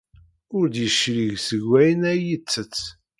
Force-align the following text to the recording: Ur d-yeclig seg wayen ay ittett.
Ur 0.57 0.65
d-yeclig 0.73 1.35
seg 1.47 1.61
wayen 1.69 2.01
ay 2.11 2.21
ittett. 2.35 2.81